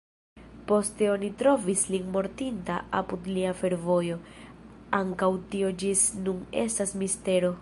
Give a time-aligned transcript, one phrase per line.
[0.69, 4.19] Poste oni trovis lin mortinta apud alia fervojo;
[5.03, 7.59] ankaŭ tio ĝis nun estas mistero.